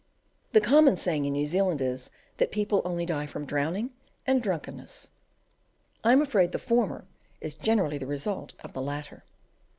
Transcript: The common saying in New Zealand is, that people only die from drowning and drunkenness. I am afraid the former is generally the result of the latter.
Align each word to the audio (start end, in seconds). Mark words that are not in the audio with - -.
The 0.53 0.61
common 0.61 0.95
saying 0.97 1.25
in 1.25 1.33
New 1.33 1.45
Zealand 1.45 1.79
is, 1.79 2.09
that 2.37 2.51
people 2.51 2.81
only 2.83 3.05
die 3.05 3.27
from 3.27 3.45
drowning 3.45 3.91
and 4.25 4.41
drunkenness. 4.41 5.11
I 6.03 6.11
am 6.11 6.23
afraid 6.23 6.53
the 6.53 6.57
former 6.57 7.05
is 7.39 7.53
generally 7.53 7.99
the 7.99 8.07
result 8.07 8.53
of 8.63 8.73
the 8.73 8.81
latter. 8.81 9.23